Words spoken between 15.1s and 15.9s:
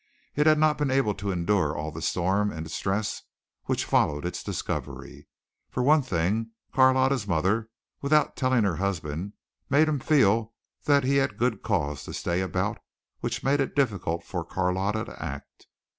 act.